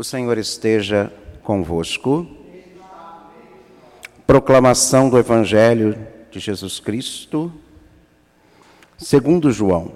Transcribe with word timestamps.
O 0.00 0.02
Senhor 0.02 0.38
esteja 0.38 1.12
convosco. 1.42 2.26
Proclamação 4.26 5.10
do 5.10 5.18
Evangelho 5.18 5.94
de 6.30 6.40
Jesus 6.40 6.80
Cristo, 6.80 7.52
segundo 8.96 9.52
João. 9.52 9.92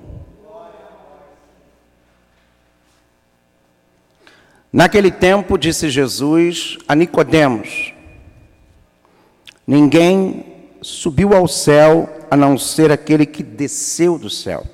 Naquele 4.71 5.11
tempo 5.11 5.57
disse 5.57 5.89
Jesus 5.89 6.77
a 6.87 6.95
Nicodemos: 6.95 7.95
Ninguém 9.67 10.45
subiu 10.83 11.33
ao 11.33 11.49
céu 11.49 12.15
a 12.31 12.37
não 12.37 12.59
ser 12.59 12.93
aquele 12.93 13.25
que 13.25 13.43
desceu 13.43 14.19
do 14.19 14.29
céu, 14.29 14.67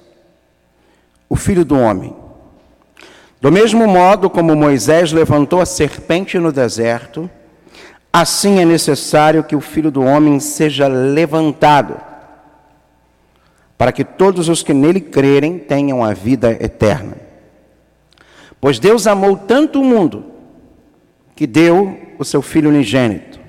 o 1.28 1.36
Filho 1.36 1.64
do 1.64 1.78
homem. 1.78 2.19
Do 3.40 3.50
mesmo 3.50 3.86
modo 3.86 4.28
como 4.28 4.54
Moisés 4.54 5.12
levantou 5.12 5.62
a 5.62 5.66
serpente 5.66 6.38
no 6.38 6.52
deserto, 6.52 7.28
assim 8.12 8.60
é 8.60 8.66
necessário 8.66 9.42
que 9.42 9.56
o 9.56 9.62
Filho 9.62 9.90
do 9.90 10.02
Homem 10.02 10.38
seja 10.38 10.86
levantado, 10.88 11.98
para 13.78 13.92
que 13.92 14.04
todos 14.04 14.50
os 14.50 14.62
que 14.62 14.74
nele 14.74 15.00
crerem 15.00 15.58
tenham 15.58 16.04
a 16.04 16.12
vida 16.12 16.50
eterna. 16.60 17.16
Pois 18.60 18.78
Deus 18.78 19.06
amou 19.06 19.38
tanto 19.38 19.80
o 19.80 19.84
mundo, 19.84 20.26
que 21.34 21.46
deu 21.46 21.98
o 22.18 22.24
seu 22.26 22.42
Filho 22.42 22.68
unigênito, 22.68 23.40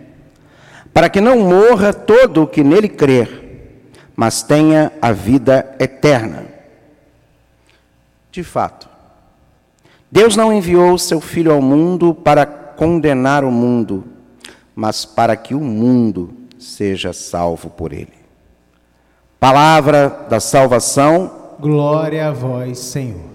para 0.94 1.10
que 1.10 1.20
não 1.20 1.40
morra 1.40 1.92
todo 1.92 2.44
o 2.44 2.48
que 2.48 2.64
nele 2.64 2.88
crer, 2.88 3.84
mas 4.16 4.42
tenha 4.42 4.90
a 5.02 5.12
vida 5.12 5.76
eterna. 5.78 6.46
De 8.32 8.42
fato, 8.42 8.91
Deus 10.12 10.36
não 10.36 10.52
enviou 10.52 10.94
o 10.94 11.00
seu 11.00 11.22
Filho 11.22 11.54
ao 11.54 11.62
mundo 11.62 12.14
para 12.14 12.46
condenar 12.46 13.46
o 13.46 13.52
mundo, 13.52 14.04
mas 14.76 15.06
para 15.06 15.38
que 15.38 15.56
o 15.56 15.62
mundo 15.62 16.34
seja 16.60 17.14
salvo 17.14 17.70
por 17.70 17.94
ele. 17.94 18.14
Palavra 19.40 20.10
da 20.30 20.42
salvação. 20.42 21.56
Glória 21.60 22.28
a 22.28 22.32
vós, 22.32 22.80
Senhor. 22.80 23.32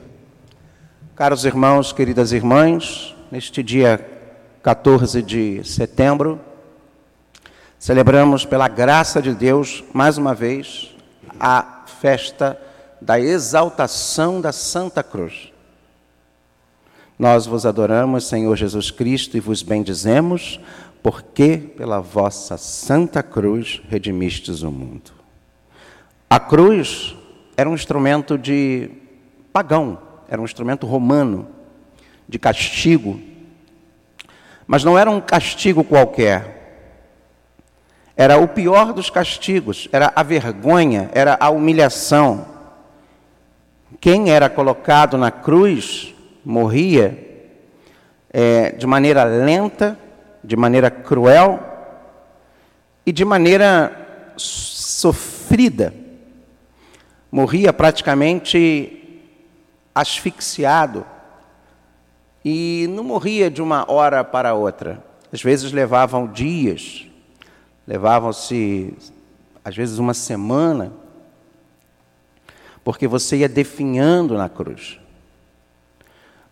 Caros 1.14 1.46
irmãos, 1.46 1.92
queridas 1.92 2.30
irmãs, 2.32 3.16
neste 3.30 3.62
dia 3.62 4.06
14 4.62 5.22
de 5.22 5.64
setembro, 5.64 6.38
celebramos 7.78 8.44
pela 8.44 8.68
graça 8.68 9.22
de 9.22 9.32
Deus, 9.32 9.82
mais 9.94 10.18
uma 10.18 10.34
vez, 10.34 10.94
a 11.40 11.84
festa 12.00 12.60
da 13.00 13.18
exaltação 13.18 14.42
da 14.42 14.52
Santa 14.52 15.02
Cruz. 15.02 15.55
Nós 17.18 17.46
vos 17.46 17.64
adoramos, 17.64 18.24
Senhor 18.24 18.54
Jesus 18.56 18.90
Cristo, 18.90 19.36
e 19.36 19.40
vos 19.40 19.62
bendizemos, 19.62 20.60
porque 21.02 21.56
pela 21.56 22.00
vossa 22.00 22.58
santa 22.58 23.22
cruz 23.22 23.80
redimistes 23.88 24.62
o 24.62 24.70
mundo. 24.70 25.12
A 26.28 26.38
cruz 26.38 27.16
era 27.56 27.70
um 27.70 27.74
instrumento 27.74 28.36
de 28.36 28.90
pagão, 29.50 29.98
era 30.28 30.40
um 30.40 30.44
instrumento 30.44 30.86
romano 30.86 31.48
de 32.28 32.38
castigo, 32.38 33.18
mas 34.66 34.84
não 34.84 34.98
era 34.98 35.10
um 35.10 35.20
castigo 35.20 35.82
qualquer. 35.84 36.54
Era 38.14 38.36
o 38.36 38.48
pior 38.48 38.92
dos 38.92 39.08
castigos, 39.08 39.88
era 39.92 40.12
a 40.14 40.22
vergonha, 40.22 41.10
era 41.14 41.36
a 41.40 41.48
humilhação. 41.48 42.46
Quem 44.00 44.30
era 44.30 44.50
colocado 44.50 45.16
na 45.16 45.30
cruz 45.30 46.15
morria 46.46 47.18
é, 48.32 48.70
de 48.70 48.86
maneira 48.86 49.24
lenta, 49.24 49.98
de 50.44 50.56
maneira 50.56 50.88
cruel 50.88 51.58
e 53.04 53.10
de 53.10 53.24
maneira 53.24 54.32
sofrida. 54.36 55.92
Morria 57.32 57.72
praticamente 57.72 59.26
asfixiado 59.92 61.04
e 62.44 62.86
não 62.90 63.02
morria 63.02 63.50
de 63.50 63.60
uma 63.60 63.90
hora 63.90 64.22
para 64.22 64.54
outra. 64.54 65.02
Às 65.32 65.42
vezes 65.42 65.72
levavam 65.72 66.28
dias, 66.28 67.08
levavam-se, 67.84 68.96
às 69.64 69.74
vezes, 69.74 69.98
uma 69.98 70.14
semana, 70.14 70.92
porque 72.84 73.08
você 73.08 73.38
ia 73.38 73.48
definhando 73.48 74.38
na 74.38 74.48
cruz. 74.48 75.00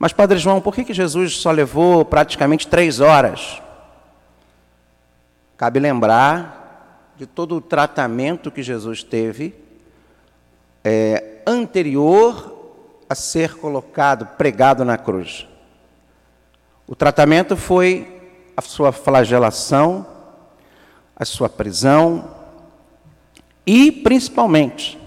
Mas, 0.05 0.13
Padre 0.13 0.39
João, 0.39 0.61
por 0.61 0.75
que, 0.75 0.85
que 0.85 0.93
Jesus 0.93 1.39
só 1.39 1.51
levou 1.51 2.05
praticamente 2.05 2.69
três 2.69 3.01
horas? 3.01 3.63
Cabe 5.57 5.81
lembrar 5.81 7.15
de 7.17 7.25
todo 7.25 7.57
o 7.57 7.61
tratamento 7.63 8.51
que 8.51 8.63
Jesus 8.63 9.03
teve 9.03 9.55
é, 10.85 11.41
anterior 11.47 12.75
a 13.09 13.15
ser 13.15 13.55
colocado, 13.55 14.27
pregado 14.37 14.85
na 14.85 14.99
cruz. 14.99 15.49
O 16.87 16.95
tratamento 16.95 17.57
foi 17.57 18.21
a 18.55 18.61
sua 18.61 18.93
flagelação, 18.93 20.07
a 21.17 21.25
sua 21.25 21.49
prisão 21.49 22.31
e, 23.67 23.91
principalmente, 23.91 25.01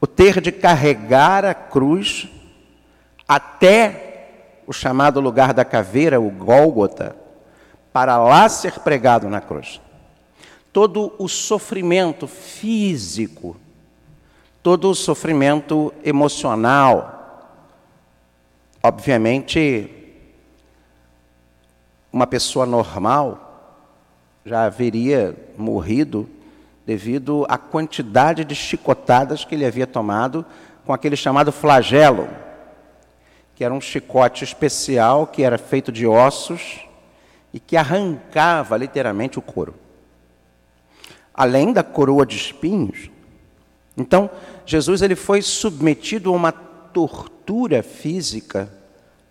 o 0.00 0.06
ter 0.08 0.40
de 0.40 0.50
carregar 0.50 1.44
a 1.44 1.54
cruz 1.54 2.28
até 3.28 4.62
o 4.66 4.72
chamado 4.72 5.20
lugar 5.20 5.52
da 5.52 5.64
caveira, 5.64 6.20
o 6.20 6.30
Gólgota, 6.30 7.16
para 7.92 8.16
lá 8.18 8.48
ser 8.48 8.80
pregado 8.80 9.28
na 9.28 9.40
cruz. 9.40 9.80
Todo 10.72 11.12
o 11.18 11.28
sofrimento 11.28 12.26
físico, 12.26 13.56
todo 14.62 14.90
o 14.90 14.94
sofrimento 14.94 15.92
emocional, 16.02 17.60
obviamente, 18.82 19.90
uma 22.12 22.26
pessoa 22.26 22.66
normal 22.66 23.40
já 24.44 24.64
haveria 24.64 25.34
morrido 25.56 26.28
devido 26.84 27.46
à 27.48 27.56
quantidade 27.56 28.44
de 28.44 28.54
chicotadas 28.54 29.44
que 29.44 29.54
ele 29.54 29.64
havia 29.64 29.86
tomado 29.86 30.44
com 30.84 30.92
aquele 30.92 31.16
chamado 31.16 31.50
flagelo 31.50 32.28
que 33.54 33.64
era 33.64 33.72
um 33.72 33.80
chicote 33.80 34.44
especial 34.44 35.26
que 35.26 35.42
era 35.42 35.56
feito 35.58 35.92
de 35.92 36.06
ossos 36.06 36.80
e 37.52 37.60
que 37.60 37.76
arrancava 37.76 38.76
literalmente 38.76 39.38
o 39.38 39.42
couro. 39.42 39.74
Além 41.32 41.72
da 41.72 41.82
coroa 41.82 42.26
de 42.26 42.36
espinhos. 42.36 43.10
Então, 43.96 44.28
Jesus 44.66 45.02
ele 45.02 45.14
foi 45.14 45.40
submetido 45.40 46.30
a 46.30 46.36
uma 46.36 46.52
tortura 46.52 47.82
física 47.82 48.72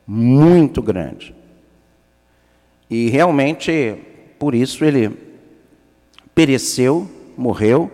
muito 0.08 0.82
grande. 0.82 1.36
E 2.90 3.10
realmente, 3.10 3.98
por 4.40 4.54
isso 4.54 4.86
ele 4.86 5.18
pereceu, 6.34 7.10
morreu 7.38 7.92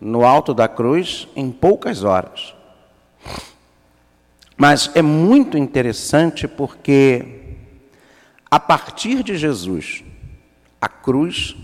no 0.00 0.24
alto 0.24 0.54
da 0.54 0.68
cruz 0.68 1.28
em 1.34 1.50
poucas 1.50 2.04
horas. 2.04 2.54
Mas 4.60 4.90
é 4.96 5.00
muito 5.00 5.56
interessante 5.56 6.48
porque, 6.48 7.54
a 8.50 8.58
partir 8.58 9.22
de 9.22 9.38
Jesus, 9.38 10.02
a 10.80 10.88
cruz, 10.88 11.54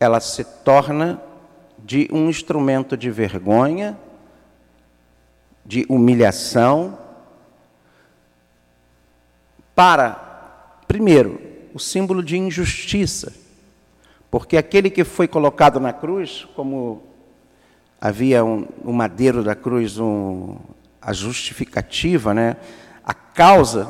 ela 0.00 0.18
se 0.18 0.42
torna 0.42 1.20
de 1.78 2.08
um 2.10 2.30
instrumento 2.30 2.96
de 2.96 3.10
vergonha, 3.10 3.98
de 5.62 5.84
humilhação, 5.86 6.98
para, 9.74 10.78
primeiro, 10.88 11.38
o 11.74 11.78
símbolo 11.78 12.22
de 12.22 12.38
injustiça, 12.38 13.30
porque 14.30 14.56
aquele 14.56 14.88
que 14.88 15.04
foi 15.04 15.28
colocado 15.28 15.78
na 15.78 15.92
cruz, 15.92 16.46
como 16.56 17.02
havia 18.00 18.42
um, 18.42 18.66
um 18.82 18.92
madeiro 18.92 19.44
da 19.44 19.54
cruz, 19.54 19.98
um, 19.98 20.56
a 21.04 21.12
justificativa, 21.12 22.32
né, 22.32 22.56
a 23.04 23.12
causa, 23.12 23.88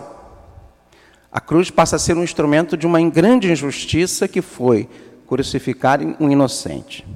a 1.30 1.40
cruz 1.40 1.70
passa 1.70 1.96
a 1.96 1.98
ser 1.98 2.16
um 2.16 2.24
instrumento 2.24 2.76
de 2.76 2.86
uma 2.86 3.00
grande 3.08 3.50
injustiça 3.50 4.26
que 4.26 4.42
foi 4.42 4.88
crucificar 5.26 6.00
um 6.20 6.30
inocente. 6.30 7.06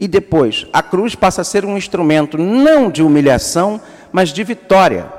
E 0.00 0.06
depois, 0.06 0.66
a 0.72 0.82
cruz 0.82 1.14
passa 1.14 1.42
a 1.42 1.44
ser 1.44 1.64
um 1.64 1.76
instrumento 1.76 2.38
não 2.38 2.90
de 2.90 3.02
humilhação, 3.02 3.80
mas 4.12 4.32
de 4.32 4.44
vitória, 4.44 5.12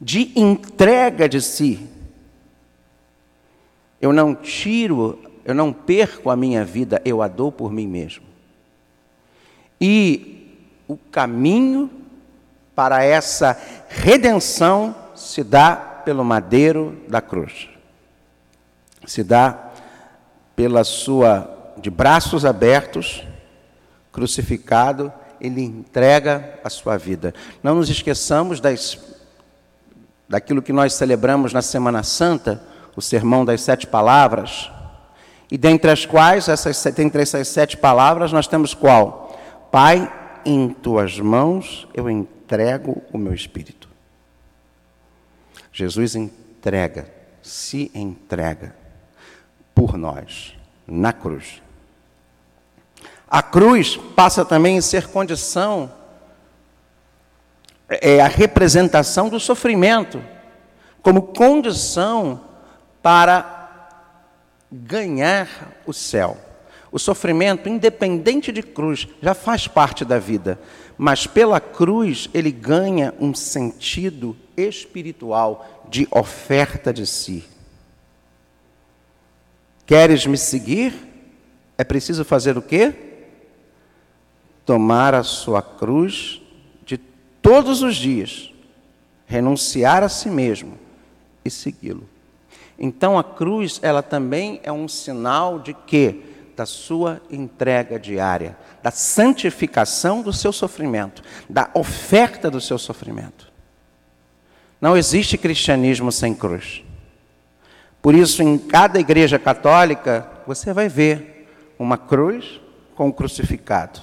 de 0.00 0.32
entrega 0.34 1.28
de 1.28 1.40
si. 1.40 1.86
Eu 4.00 4.12
não 4.12 4.34
tiro, 4.34 5.18
eu 5.44 5.54
não 5.54 5.72
perco 5.72 6.30
a 6.30 6.36
minha 6.36 6.64
vida, 6.64 7.00
eu 7.04 7.20
a 7.20 7.28
dou 7.28 7.52
por 7.52 7.72
mim 7.72 7.86
mesmo. 7.86 8.24
E 9.80 10.56
o 10.86 10.96
caminho 10.96 11.97
para 12.78 13.02
essa 13.02 13.58
redenção 13.88 14.94
se 15.12 15.42
dá 15.42 15.74
pelo 15.74 16.24
madeiro 16.24 16.96
da 17.08 17.20
cruz. 17.20 17.68
Se 19.04 19.24
dá 19.24 19.72
pela 20.54 20.84
sua 20.84 21.74
de 21.76 21.90
braços 21.90 22.44
abertos, 22.44 23.24
crucificado, 24.12 25.12
ele 25.40 25.60
entrega 25.60 26.60
a 26.62 26.70
sua 26.70 26.96
vida. 26.96 27.34
Não 27.64 27.74
nos 27.74 27.90
esqueçamos 27.90 28.60
das, 28.60 28.96
daquilo 30.28 30.62
que 30.62 30.72
nós 30.72 30.94
celebramos 30.94 31.52
na 31.52 31.62
Semana 31.62 32.04
Santa, 32.04 32.62
o 32.94 33.02
sermão 33.02 33.44
das 33.44 33.60
sete 33.60 33.88
palavras, 33.88 34.70
e 35.50 35.58
dentre 35.58 35.90
as 35.90 36.06
quais, 36.06 36.46
essas, 36.46 36.80
dentre 36.94 37.22
essas 37.22 37.48
sete 37.48 37.76
palavras, 37.76 38.30
nós 38.30 38.46
temos 38.46 38.72
qual? 38.72 39.36
Pai, 39.72 40.08
em 40.44 40.68
tuas 40.68 41.18
mãos 41.18 41.88
eu 41.92 42.08
entrego 42.08 42.37
o 43.12 43.18
meu 43.18 43.34
espírito. 43.34 43.88
Jesus 45.72 46.14
entrega, 46.14 47.12
se 47.42 47.90
entrega 47.94 48.74
por 49.74 49.96
nós 49.96 50.56
na 50.86 51.12
cruz. 51.12 51.62
A 53.30 53.42
cruz 53.42 53.96
passa 54.16 54.44
também 54.44 54.78
a 54.78 54.82
ser 54.82 55.08
condição, 55.08 55.92
é 57.88 58.20
a 58.20 58.28
representação 58.28 59.28
do 59.28 59.38
sofrimento, 59.38 60.22
como 61.02 61.22
condição 61.22 62.40
para 63.02 63.94
ganhar 64.70 65.48
o 65.86 65.92
céu. 65.92 66.47
O 66.90 66.98
sofrimento, 66.98 67.68
independente 67.68 68.50
de 68.50 68.62
cruz, 68.62 69.06
já 69.20 69.34
faz 69.34 69.68
parte 69.68 70.04
da 70.04 70.18
vida, 70.18 70.58
mas 70.96 71.26
pela 71.26 71.60
cruz 71.60 72.30
ele 72.32 72.50
ganha 72.50 73.14
um 73.20 73.34
sentido 73.34 74.36
espiritual 74.56 75.86
de 75.88 76.08
oferta 76.10 76.92
de 76.92 77.06
si. 77.06 77.44
Queres 79.84 80.26
me 80.26 80.36
seguir? 80.36 80.94
É 81.76 81.84
preciso 81.84 82.24
fazer 82.24 82.58
o 82.58 82.62
quê? 82.62 82.94
Tomar 84.64 85.14
a 85.14 85.22
sua 85.22 85.62
cruz 85.62 86.42
de 86.84 86.98
todos 87.40 87.82
os 87.82 87.96
dias, 87.96 88.52
renunciar 89.26 90.02
a 90.02 90.08
si 90.08 90.28
mesmo 90.28 90.78
e 91.44 91.50
segui-lo. 91.50 92.08
Então 92.78 93.18
a 93.18 93.24
cruz, 93.24 93.80
ela 93.82 94.02
também 94.02 94.60
é 94.62 94.70
um 94.70 94.86
sinal 94.86 95.58
de 95.58 95.72
quê? 95.72 96.22
Da 96.58 96.66
sua 96.66 97.22
entrega 97.30 98.00
diária, 98.00 98.56
da 98.82 98.90
santificação 98.90 100.22
do 100.22 100.32
seu 100.32 100.52
sofrimento, 100.52 101.22
da 101.48 101.70
oferta 101.72 102.50
do 102.50 102.60
seu 102.60 102.76
sofrimento. 102.76 103.52
Não 104.80 104.96
existe 104.96 105.38
cristianismo 105.38 106.10
sem 106.10 106.34
cruz. 106.34 106.82
Por 108.02 108.12
isso, 108.12 108.42
em 108.42 108.58
cada 108.58 108.98
igreja 108.98 109.38
católica, 109.38 110.28
você 110.48 110.72
vai 110.72 110.88
ver 110.88 111.48
uma 111.78 111.96
cruz 111.96 112.60
com 112.96 113.06
um 113.06 113.12
crucificado. 113.12 114.00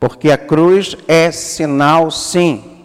Porque 0.00 0.32
a 0.32 0.36
cruz 0.36 0.96
é 1.06 1.30
sinal, 1.30 2.10
sim, 2.10 2.84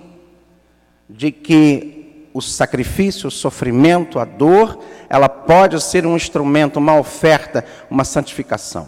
de 1.09 1.31
que 1.31 1.98
o 2.39 2.41
sacrifício, 2.41 3.27
o 3.27 3.31
sofrimento, 3.31 4.19
a 4.19 4.25
dor, 4.25 4.79
ela 5.09 5.29
pode 5.29 5.81
ser 5.81 6.05
um 6.05 6.15
instrumento, 6.15 6.77
uma 6.77 6.97
oferta, 6.97 7.65
uma 7.89 8.03
santificação. 8.03 8.87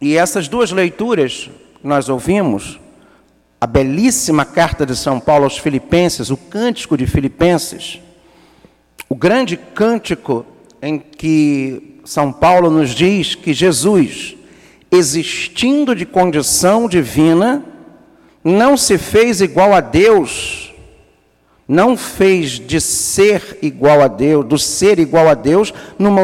E 0.00 0.16
essas 0.16 0.46
duas 0.46 0.70
leituras 0.70 1.50
que 1.80 1.86
nós 1.86 2.08
ouvimos, 2.08 2.78
a 3.60 3.66
belíssima 3.66 4.44
carta 4.44 4.86
de 4.86 4.94
São 4.96 5.18
Paulo 5.18 5.44
aos 5.44 5.58
Filipenses, 5.58 6.30
o 6.30 6.36
cântico 6.36 6.96
de 6.96 7.06
Filipenses, 7.06 8.00
o 9.08 9.16
grande 9.16 9.56
cântico 9.56 10.46
em 10.80 10.98
que 10.98 12.00
São 12.04 12.32
Paulo 12.32 12.70
nos 12.70 12.90
diz 12.90 13.34
que 13.34 13.52
Jesus, 13.52 14.36
existindo 14.90 15.94
de 15.94 16.06
condição 16.06 16.88
divina, 16.88 17.64
não 18.44 18.76
se 18.76 18.96
fez 18.96 19.40
igual 19.40 19.74
a 19.74 19.80
Deus, 19.80 20.67
não 21.68 21.98
fez 21.98 22.52
de 22.52 22.80
ser 22.80 23.58
igual 23.60 24.00
a 24.00 24.08
Deus, 24.08 24.46
do 24.46 24.58
ser 24.58 24.98
igual 24.98 25.28
a 25.28 25.34
Deus, 25.34 25.74
numa 25.98 26.22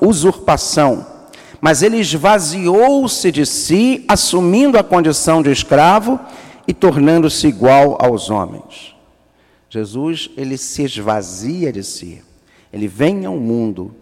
usurpação, 0.00 1.06
mas 1.60 1.82
ele 1.82 1.98
esvaziou-se 1.98 3.30
de 3.30 3.44
si, 3.44 4.04
assumindo 4.08 4.78
a 4.78 4.82
condição 4.82 5.42
de 5.42 5.50
escravo 5.50 6.18
e 6.66 6.72
tornando-se 6.72 7.46
igual 7.46 7.98
aos 8.00 8.30
homens. 8.30 8.94
Jesus, 9.68 10.30
ele 10.36 10.56
se 10.56 10.84
esvazia 10.84 11.72
de 11.72 11.82
si. 11.82 12.22
Ele 12.72 12.88
vem 12.88 13.26
ao 13.26 13.36
mundo. 13.36 13.94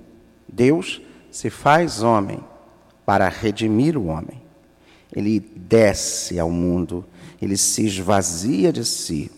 Deus 0.49 1.01
se 1.31 1.49
faz 1.49 2.03
homem 2.03 2.39
para 3.05 3.29
redimir 3.29 3.97
o 3.97 4.07
homem. 4.07 4.43
Ele 5.15 5.41
desce 5.41 6.39
ao 6.39 6.51
mundo, 6.51 7.05
ele 7.41 7.57
se 7.57 7.87
esvazia 7.87 8.73
de 8.73 8.85
si 8.85 9.31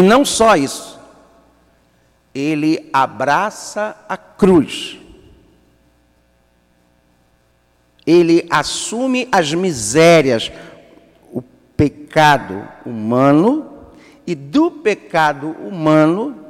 E 0.00 0.02
não 0.02 0.24
só 0.24 0.56
isso, 0.56 0.98
ele 2.34 2.88
abraça 2.90 3.94
a 4.08 4.16
cruz. 4.16 4.98
Ele 8.06 8.46
assume 8.48 9.28
as 9.30 9.52
misérias, 9.52 10.50
o 11.30 11.42
pecado 11.76 12.66
humano, 12.86 13.90
e 14.26 14.34
do 14.34 14.70
pecado 14.70 15.50
humano, 15.60 16.46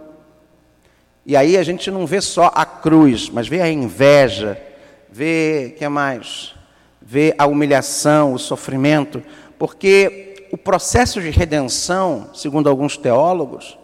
e 1.26 1.34
aí 1.34 1.56
a 1.56 1.64
gente 1.64 1.90
não 1.90 2.06
vê 2.06 2.20
só 2.20 2.52
a 2.54 2.64
cruz, 2.64 3.28
mas 3.28 3.48
vê 3.48 3.60
a 3.60 3.68
inveja, 3.68 4.62
vê, 5.10 5.74
que 5.76 5.88
mais? 5.88 6.54
Vê 7.02 7.34
a 7.36 7.48
humilhação, 7.48 8.32
o 8.32 8.38
sofrimento, 8.38 9.20
porque 9.58 10.29
o 10.52 10.58
processo 10.58 11.20
de 11.20 11.30
redenção, 11.30 12.30
segundo 12.34 12.68
alguns 12.68 12.96
teólogos, 12.96 13.78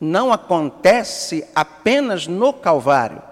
não 0.00 0.32
acontece 0.32 1.46
apenas 1.54 2.26
no 2.26 2.52
Calvário, 2.52 3.22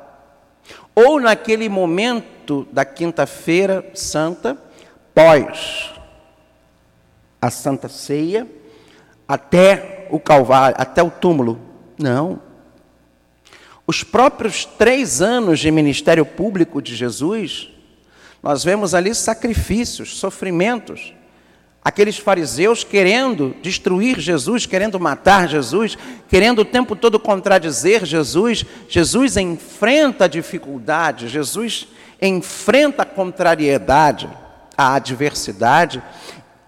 ou 0.94 1.20
naquele 1.20 1.68
momento 1.68 2.66
da 2.70 2.84
quinta-feira 2.84 3.90
santa, 3.94 4.56
pós 5.14 5.90
a 7.40 7.50
Santa 7.50 7.88
Ceia, 7.88 8.46
até 9.26 10.06
o 10.10 10.20
Calvário, 10.20 10.76
até 10.78 11.02
o 11.02 11.10
túmulo. 11.10 11.58
Não. 11.98 12.40
Os 13.86 14.04
próprios 14.04 14.64
três 14.64 15.20
anos 15.20 15.58
de 15.58 15.70
ministério 15.70 16.24
público 16.24 16.80
de 16.80 16.94
Jesus, 16.94 17.70
nós 18.42 18.62
vemos 18.62 18.94
ali 18.94 19.14
sacrifícios, 19.14 20.18
sofrimentos, 20.18 21.14
Aqueles 21.84 22.16
fariseus 22.16 22.84
querendo 22.84 23.56
destruir 23.60 24.20
Jesus, 24.20 24.66
querendo 24.66 25.00
matar 25.00 25.48
Jesus, 25.48 25.98
querendo 26.28 26.60
o 26.60 26.64
tempo 26.64 26.94
todo 26.94 27.18
contradizer 27.18 28.04
Jesus. 28.04 28.64
Jesus 28.88 29.36
enfrenta 29.36 30.26
a 30.26 30.28
dificuldade, 30.28 31.28
Jesus 31.28 31.88
enfrenta 32.20 33.02
a 33.02 33.06
contrariedade, 33.06 34.30
a 34.76 34.94
adversidade, 34.94 36.00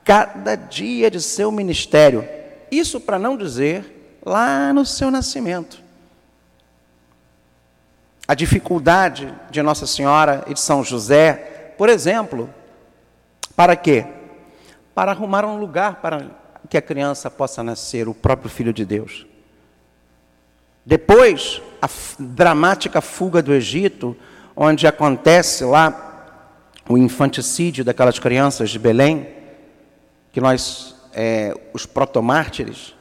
cada 0.02 0.56
dia 0.56 1.08
de 1.08 1.20
seu 1.20 1.52
ministério. 1.52 2.28
Isso 2.68 2.98
para 2.98 3.18
não 3.18 3.36
dizer 3.36 4.18
lá 4.24 4.72
no 4.72 4.84
seu 4.84 5.12
nascimento. 5.12 5.78
A 8.26 8.34
dificuldade 8.34 9.32
de 9.50 9.62
Nossa 9.62 9.86
Senhora 9.86 10.44
e 10.48 10.54
de 10.54 10.60
São 10.60 10.82
José, 10.82 11.72
por 11.78 11.88
exemplo, 11.88 12.52
para 13.54 13.76
quê? 13.76 14.06
Para 14.94 15.10
arrumar 15.12 15.44
um 15.44 15.58
lugar 15.58 15.96
para 15.96 16.30
que 16.68 16.76
a 16.76 16.82
criança 16.82 17.30
possa 17.30 17.62
nascer, 17.62 18.08
o 18.08 18.14
próprio 18.14 18.48
Filho 18.48 18.72
de 18.72 18.84
Deus. 18.84 19.26
Depois, 20.86 21.60
a 21.80 21.88
dramática 22.18 23.00
fuga 23.00 23.42
do 23.42 23.52
Egito, 23.52 24.16
onde 24.54 24.86
acontece 24.86 25.64
lá 25.64 26.50
o 26.88 26.96
infanticídio 26.98 27.84
daquelas 27.84 28.18
crianças 28.18 28.70
de 28.70 28.78
Belém, 28.78 29.26
que 30.32 30.40
nós, 30.40 30.94
é, 31.12 31.54
os 31.72 31.86
protomártires. 31.86 32.94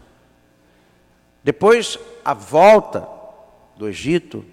Depois, 1.44 2.00
a 2.24 2.34
volta 2.34 3.08
do 3.76 3.88
Egito, 3.88 4.46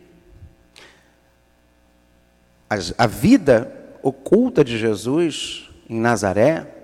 a, 2.69 2.75
a 2.99 3.07
vida 3.07 3.97
oculta 4.03 4.65
de 4.65 4.77
Jesus 4.79 5.71
em 5.89 6.01
Nazaré, 6.01 6.80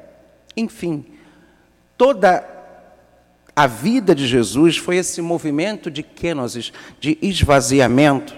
enfim, 0.57 1.05
toda 1.97 2.45
a 3.55 3.67
vida 3.67 4.15
de 4.15 4.27
Jesus 4.27 4.77
foi 4.77 4.97
esse 4.97 5.21
movimento 5.21 5.91
de 5.91 6.03
kenosis, 6.03 6.73
de 7.01 7.19
esvaziamento, 7.21 8.35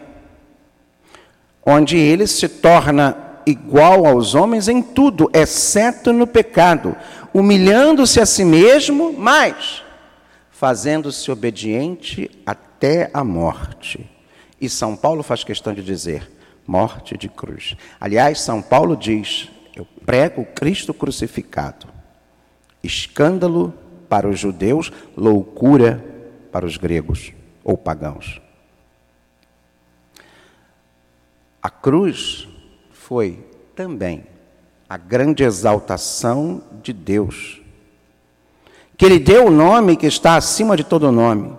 onde 1.64 1.96
ele 1.96 2.26
se 2.26 2.48
torna 2.48 3.16
igual 3.46 4.06
aos 4.06 4.34
homens 4.34 4.68
em 4.68 4.82
tudo, 4.82 5.30
exceto 5.32 6.12
no 6.12 6.26
pecado, 6.26 6.96
humilhando-se 7.32 8.20
a 8.20 8.26
si 8.26 8.44
mesmo, 8.44 9.12
mas 9.12 9.82
fazendo-se 10.50 11.30
obediente 11.30 12.30
até 12.44 13.10
a 13.12 13.22
morte. 13.22 14.08
E 14.60 14.68
São 14.68 14.96
Paulo 14.96 15.22
faz 15.22 15.44
questão 15.44 15.72
de 15.72 15.82
dizer: 15.82 16.30
morte 16.66 17.16
de 17.16 17.28
cruz. 17.28 17.76
Aliás, 18.00 18.40
São 18.40 18.60
Paulo 18.60 18.96
diz: 18.96 19.48
eu 19.74 19.86
prego 20.04 20.44
Cristo 20.44 20.92
crucificado. 20.92 21.97
Escândalo 22.82 23.74
para 24.08 24.28
os 24.28 24.38
judeus, 24.38 24.92
loucura 25.16 26.04
para 26.50 26.64
os 26.64 26.76
gregos 26.76 27.32
ou 27.62 27.76
pagãos. 27.76 28.40
A 31.62 31.68
cruz 31.68 32.48
foi 32.90 33.44
também 33.74 34.24
a 34.88 34.96
grande 34.96 35.44
exaltação 35.44 36.62
de 36.82 36.92
Deus, 36.92 37.60
que 38.96 39.04
Ele 39.04 39.18
deu 39.18 39.46
o 39.46 39.50
nome 39.50 39.96
que 39.96 40.06
está 40.06 40.36
acima 40.36 40.76
de 40.76 40.84
todo 40.84 41.12
nome. 41.12 41.54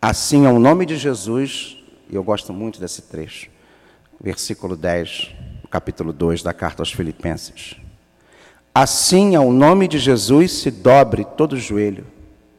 Assim 0.00 0.46
é 0.46 0.48
o 0.48 0.60
nome 0.60 0.86
de 0.86 0.96
Jesus, 0.96 1.76
e 2.08 2.14
eu 2.14 2.22
gosto 2.22 2.52
muito 2.52 2.78
desse 2.78 3.02
trecho, 3.02 3.50
versículo 4.20 4.76
10, 4.76 5.34
capítulo 5.68 6.12
2 6.12 6.42
da 6.42 6.52
carta 6.52 6.82
aos 6.82 6.92
Filipenses. 6.92 7.76
Assim 8.80 9.34
ao 9.34 9.50
nome 9.50 9.88
de 9.88 9.98
Jesus 9.98 10.52
se 10.52 10.70
dobre 10.70 11.24
todo 11.24 11.54
o 11.54 11.58
joelho, 11.58 12.06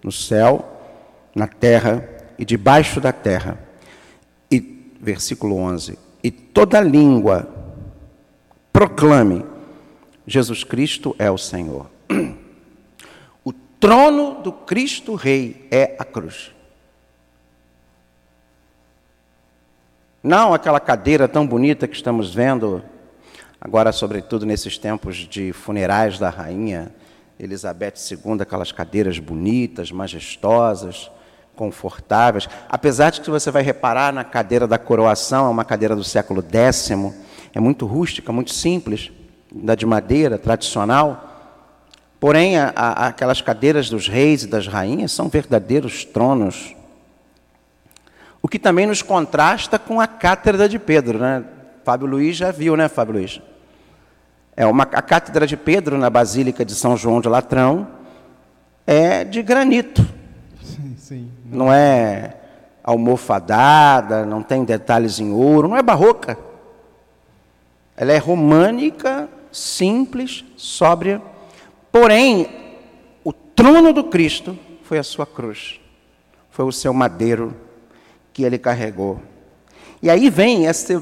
no 0.04 0.12
céu, 0.12 0.70
na 1.34 1.48
terra 1.48 2.06
e 2.38 2.44
debaixo 2.44 3.00
da 3.00 3.14
terra. 3.14 3.58
E 4.52 4.92
versículo 5.00 5.56
11. 5.56 5.98
E 6.22 6.30
toda 6.30 6.82
língua 6.82 7.48
proclame: 8.74 9.46
Jesus 10.28 10.62
Cristo 10.66 11.16
é 11.18 11.32
o 11.32 11.38
Senhor. 11.38 11.90
O 13.42 13.54
trono 13.80 14.42
do 14.44 14.52
Cristo 14.52 15.16
Rei 15.16 15.66
é 15.72 15.96
a 15.98 16.04
cruz. 16.04 16.52
Não 20.22 20.54
aquela 20.54 20.82
cadeira 20.82 21.30
tão 21.30 21.48
bonita 21.48 21.88
que 21.88 21.96
estamos 21.96 22.36
vendo 22.36 22.84
agora, 23.60 23.92
sobretudo 23.92 24.46
nesses 24.46 24.78
tempos 24.78 25.18
de 25.18 25.54
funerais 25.54 26.18
da 26.18 26.30
rainha 26.30 26.92
Elizabeth 27.40 27.94
II, 28.12 28.42
aquelas 28.42 28.72
cadeiras 28.72 29.18
bonitas, 29.18 29.92
majestosas, 29.92 31.10
confortáveis. 31.56 32.50
Apesar 32.68 33.12
de 33.12 33.22
que 33.22 33.30
você 33.30 33.50
vai 33.50 33.64
reparar 33.64 34.14
na 34.14 34.24
cadeira 34.24 34.68
da 34.68 34.78
coroação, 34.78 35.48
é 35.48 35.50
uma 35.50 35.64
cadeira 35.66 35.96
do 35.96 36.04
século 36.04 36.42
X, 36.42 36.92
é 37.54 37.60
muito 37.60 37.86
rústica, 37.86 38.32
muito 38.32 38.54
simples, 38.54 39.12
da 39.52 39.74
de 39.74 39.86
madeira, 39.86 40.38
tradicional. 40.38 41.26
Porém, 42.20 42.58
a, 42.58 42.74
a, 42.76 43.08
aquelas 43.08 43.42
cadeiras 43.42 43.90
dos 43.90 44.08
reis 44.08 44.44
e 44.44 44.48
das 44.48 44.68
rainhas 44.68 45.14
são 45.14 45.30
verdadeiros 45.30 46.04
tronos. 46.04 46.76
O 48.42 48.48
que 48.48 48.60
também 48.60 48.86
nos 48.86 49.02
contrasta 49.02 49.80
com 49.80 50.00
a 50.00 50.08
cátedra 50.08 50.68
de 50.68 50.78
Pedro, 50.78 51.20
né? 51.20 51.44
Fábio 51.84 52.08
Luiz 52.08 52.36
já 52.36 52.52
viu, 52.52 52.76
né, 52.76 52.88
Fábio 52.88 53.16
Luiz? 53.16 53.42
É 54.56 54.66
uma, 54.66 54.84
a 54.84 55.02
cátedra 55.02 55.48
de 55.48 55.56
Pedro 55.56 55.98
na 55.98 56.10
Basílica 56.10 56.66
de 56.66 56.76
São 56.76 56.98
João 56.98 57.22
de 57.22 57.30
Latrão 57.30 57.88
é 58.86 59.24
de 59.24 59.42
granito. 59.42 60.06
Sim, 60.62 60.96
sim. 60.98 61.32
Não 61.46 61.72
é 61.72 62.36
almofadada, 62.84 64.26
não 64.26 64.42
tem 64.42 64.64
detalhes 64.64 65.20
em 65.20 65.32
ouro, 65.32 65.68
não 65.68 65.78
é 65.78 65.82
barroca. 65.82 66.38
Ela 67.96 68.14
é 68.14 68.18
românica, 68.18 69.30
simples, 69.52 70.44
sóbria. 70.58 71.22
Porém, 71.92 72.48
o 73.24 73.32
trono 73.32 73.94
do 73.94 74.06
Cristo 74.06 74.58
foi 74.84 74.98
a 74.98 75.04
sua 75.04 75.26
cruz, 75.26 75.80
foi 76.50 76.66
o 76.66 76.72
seu 76.72 76.94
madeiro 76.94 77.56
que 78.34 78.44
ele 78.44 78.58
carregou. 78.58 79.22
E 80.02 80.10
aí 80.10 80.30
vem 80.30 80.66
esse, 80.66 81.02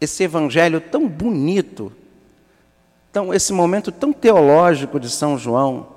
esse 0.00 0.22
evangelho 0.22 0.80
tão 0.80 1.08
bonito, 1.08 1.92
tão, 3.12 3.32
esse 3.34 3.52
momento 3.52 3.90
tão 3.90 4.12
teológico 4.12 4.98
de 5.00 5.10
São 5.10 5.36
João, 5.36 5.88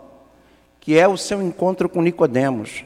que 0.79 0.97
é 0.97 1.07
o 1.07 1.17
seu 1.17 1.41
encontro 1.41 1.87
com 1.87 2.01
Nicodemos, 2.01 2.83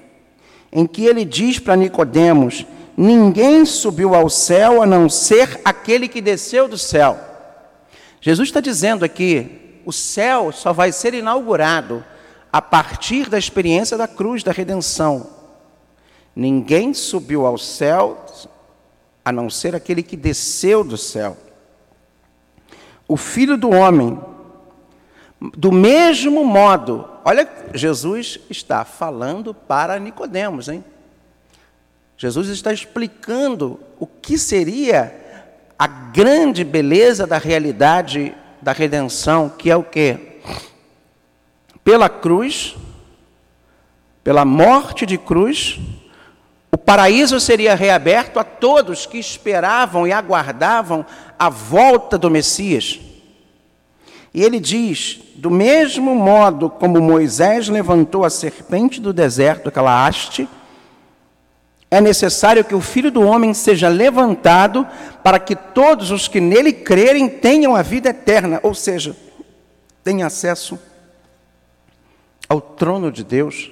em 0.71 0.85
que 0.85 1.05
ele 1.05 1.23
diz 1.23 1.59
para 1.59 1.75
Nicodemos 1.75 2.65
Ninguém 2.97 3.65
subiu 3.65 4.15
ao 4.15 4.29
céu 4.29 4.81
a 4.81 4.85
não 4.85 5.09
ser 5.09 5.59
aquele 5.65 6.07
que 6.07 6.21
desceu 6.21 6.67
do 6.67 6.77
céu. 6.77 7.19
Jesus 8.21 8.47
está 8.47 8.61
dizendo 8.61 9.03
aqui: 9.03 9.81
o 9.85 9.91
céu 9.91 10.51
só 10.51 10.71
vai 10.71 10.91
ser 10.91 11.13
inaugurado 11.13 12.03
a 12.51 12.61
partir 12.61 13.29
da 13.29 13.37
experiência 13.37 13.97
da 13.97 14.07
cruz, 14.07 14.43
da 14.43 14.53
redenção. 14.53 15.29
Ninguém 16.33 16.93
subiu 16.93 17.45
ao 17.45 17.57
céu 17.57 18.25
a 19.25 19.31
não 19.31 19.49
ser 19.49 19.75
aquele 19.75 20.03
que 20.03 20.15
desceu 20.15 20.83
do 20.83 20.95
céu. 20.95 21.35
O 23.07 23.17
filho 23.17 23.57
do 23.57 23.71
homem, 23.71 24.19
do 25.41 25.71
mesmo 25.71 26.45
modo, 26.45 27.09
olha, 27.25 27.49
Jesus 27.73 28.39
está 28.49 28.85
falando 28.85 29.51
para 29.51 29.97
Nicodemos, 29.97 30.69
hein? 30.69 30.85
Jesus 32.15 32.47
está 32.49 32.71
explicando 32.71 33.79
o 33.99 34.05
que 34.05 34.37
seria 34.37 35.13
a 35.77 35.87
grande 35.87 36.63
beleza 36.63 37.27
da 37.27 37.37
realidade 37.37 38.33
da 38.61 38.71
redenção, 38.71 39.49
que 39.49 39.69
é 39.69 39.75
o 39.75 39.83
quê? 39.83 40.39
Pela 41.83 42.09
cruz, 42.09 42.75
pela 44.23 44.45
morte 44.45 45.05
de 45.05 45.17
cruz, 45.17 45.79
o 46.75 46.77
paraíso 46.77 47.39
seria 47.39 47.73
reaberto 47.73 48.37
a 48.37 48.43
todos 48.43 49.05
que 49.05 49.17
esperavam 49.17 50.05
e 50.05 50.11
aguardavam 50.11 51.05
a 51.39 51.47
volta 51.47 52.17
do 52.17 52.29
Messias. 52.29 52.99
E 54.33 54.43
ele 54.43 54.59
diz: 54.59 55.21
do 55.35 55.49
mesmo 55.49 56.13
modo 56.13 56.69
como 56.69 56.99
Moisés 56.99 57.69
levantou 57.69 58.25
a 58.25 58.29
serpente 58.29 58.99
do 58.99 59.13
deserto, 59.13 59.69
aquela 59.69 60.05
haste, 60.05 60.49
é 61.89 62.01
necessário 62.01 62.65
que 62.65 62.75
o 62.75 62.81
Filho 62.81 63.09
do 63.09 63.21
Homem 63.21 63.53
seja 63.53 63.87
levantado 63.87 64.85
para 65.23 65.39
que 65.39 65.55
todos 65.55 66.11
os 66.11 66.27
que 66.27 66.41
nele 66.41 66.73
crerem 66.73 67.29
tenham 67.29 67.73
a 67.73 67.81
vida 67.81 68.09
eterna, 68.09 68.59
ou 68.61 68.73
seja, 68.73 69.15
tenham 70.03 70.27
acesso 70.27 70.77
ao 72.49 72.59
trono 72.59 73.13
de 73.13 73.23
Deus, 73.23 73.71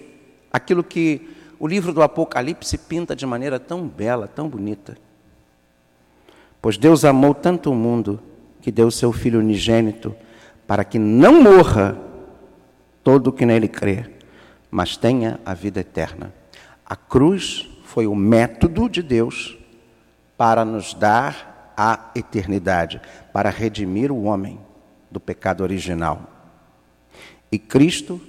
aquilo 0.53 0.85
que 0.85 1.32
o 1.63 1.67
livro 1.67 1.93
do 1.93 2.03
Apocalipse 2.03 2.77
pinta 2.77 3.15
de 3.15 3.25
maneira 3.25 3.57
tão 3.57 3.87
bela, 3.87 4.27
tão 4.27 4.49
bonita. 4.49 4.97
Pois 6.61 6.77
Deus 6.77 7.05
amou 7.05 7.33
tanto 7.33 7.71
o 7.71 7.73
mundo 7.73 8.19
que 8.61 8.69
deu 8.69 8.91
seu 8.91 9.13
Filho 9.13 9.39
unigênito 9.39 10.13
para 10.67 10.83
que 10.83 10.99
não 10.99 11.41
morra 11.41 11.97
todo 13.01 13.27
o 13.27 13.31
que 13.31 13.45
nele 13.45 13.69
crê, 13.69 14.11
mas 14.69 14.97
tenha 14.97 15.39
a 15.45 15.53
vida 15.53 15.79
eterna. 15.79 16.33
A 16.85 16.97
cruz 16.97 17.69
foi 17.85 18.07
o 18.07 18.13
método 18.13 18.89
de 18.89 19.01
Deus 19.01 19.57
para 20.35 20.65
nos 20.65 20.93
dar 20.93 21.73
a 21.77 22.11
eternidade, 22.13 22.99
para 23.31 23.49
redimir 23.49 24.11
o 24.11 24.23
homem 24.23 24.59
do 25.09 25.17
pecado 25.17 25.63
original. 25.63 26.29
E 27.49 27.57
Cristo 27.57 28.19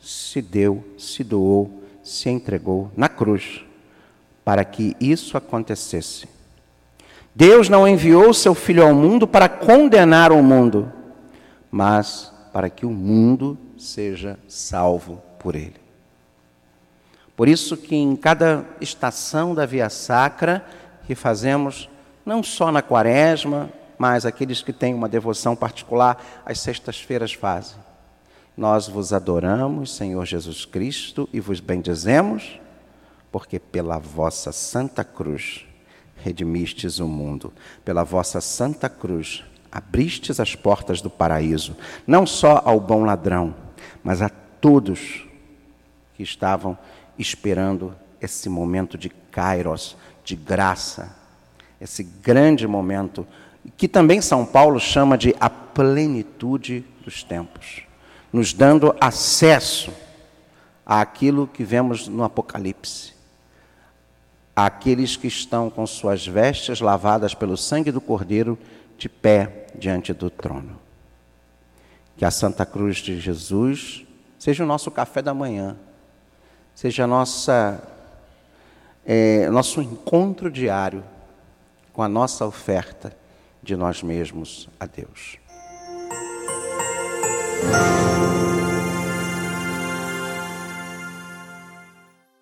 se 0.00 0.40
deu, 0.40 0.82
se 0.96 1.22
doou, 1.22 1.83
se 2.04 2.28
entregou 2.28 2.92
na 2.96 3.08
cruz 3.08 3.64
para 4.44 4.64
que 4.64 4.94
isso 5.00 5.36
acontecesse. 5.36 6.28
Deus 7.34 7.68
não 7.68 7.88
enviou 7.88 8.32
seu 8.32 8.54
Filho 8.54 8.86
ao 8.86 8.94
mundo 8.94 9.26
para 9.26 9.48
condenar 9.48 10.30
o 10.30 10.42
mundo, 10.42 10.92
mas 11.70 12.32
para 12.52 12.70
que 12.70 12.86
o 12.86 12.90
mundo 12.90 13.58
seja 13.76 14.38
salvo 14.46 15.20
por 15.38 15.56
ele. 15.56 15.82
Por 17.34 17.48
isso 17.48 17.76
que 17.76 17.96
em 17.96 18.14
cada 18.14 18.64
estação 18.80 19.54
da 19.54 19.66
Via 19.66 19.90
Sacra, 19.90 20.64
que 21.06 21.16
fazemos 21.16 21.88
não 22.24 22.42
só 22.42 22.70
na 22.70 22.80
quaresma, 22.80 23.68
mas 23.98 24.24
aqueles 24.24 24.62
que 24.62 24.72
têm 24.72 24.94
uma 24.94 25.08
devoção 25.08 25.56
particular, 25.56 26.22
às 26.46 26.60
sextas-feiras 26.60 27.32
fazem. 27.32 27.76
Nós 28.56 28.88
vos 28.88 29.12
adoramos, 29.12 29.94
Senhor 29.94 30.24
Jesus 30.24 30.64
Cristo, 30.64 31.28
e 31.32 31.40
vos 31.40 31.60
bendizemos, 31.60 32.60
porque 33.32 33.58
pela 33.58 33.98
vossa 33.98 34.52
santa 34.52 35.02
cruz 35.02 35.66
redimistes 36.16 37.00
o 37.00 37.08
mundo, 37.08 37.52
pela 37.84 38.04
vossa 38.04 38.40
santa 38.40 38.88
cruz 38.88 39.44
abristes 39.74 40.38
as 40.38 40.54
portas 40.54 41.00
do 41.00 41.10
paraíso, 41.10 41.76
não 42.06 42.24
só 42.24 42.62
ao 42.64 42.78
bom 42.78 43.04
ladrão, 43.04 43.56
mas 44.04 44.22
a 44.22 44.28
todos 44.28 45.26
que 46.14 46.22
estavam 46.22 46.78
esperando 47.18 47.94
esse 48.20 48.48
momento 48.48 48.96
de 48.96 49.08
kairos, 49.08 49.96
de 50.24 50.36
graça, 50.36 51.14
esse 51.80 52.04
grande 52.04 52.68
momento, 52.68 53.26
que 53.76 53.88
também 53.88 54.20
São 54.20 54.46
Paulo 54.46 54.78
chama 54.78 55.18
de 55.18 55.34
a 55.40 55.50
plenitude 55.50 56.84
dos 57.04 57.24
tempos, 57.24 57.82
nos 58.34 58.52
dando 58.52 58.96
acesso 59.00 59.92
àquilo 60.84 61.46
que 61.46 61.62
vemos 61.62 62.08
no 62.08 62.24
Apocalipse. 62.24 63.14
Aqueles 64.56 65.16
que 65.16 65.28
estão 65.28 65.70
com 65.70 65.86
suas 65.86 66.26
vestes 66.26 66.80
lavadas 66.80 67.32
pelo 67.32 67.56
sangue 67.56 67.92
do 67.92 68.00
Cordeiro 68.00 68.58
de 68.98 69.08
pé 69.08 69.68
diante 69.76 70.12
do 70.12 70.28
trono. 70.30 70.76
Que 72.16 72.24
a 72.24 72.30
Santa 72.32 72.66
Cruz 72.66 72.96
de 72.96 73.20
Jesus 73.20 74.04
seja 74.36 74.64
o 74.64 74.66
nosso 74.66 74.90
café 74.90 75.22
da 75.22 75.32
manhã, 75.32 75.76
seja 76.74 77.06
nossa, 77.06 77.80
é, 79.06 79.48
nosso 79.48 79.80
encontro 79.80 80.50
diário 80.50 81.04
com 81.92 82.02
a 82.02 82.08
nossa 82.08 82.44
oferta 82.44 83.16
de 83.62 83.76
nós 83.76 84.02
mesmos 84.02 84.68
a 84.80 84.86
Deus. 84.86 85.38